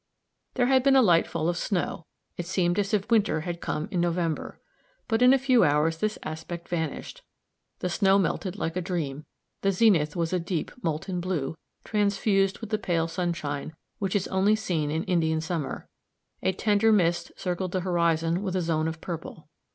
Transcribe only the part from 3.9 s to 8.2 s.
in November. But in a few hours this aspect vanished; the snow